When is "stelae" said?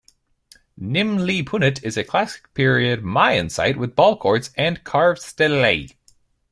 5.21-5.95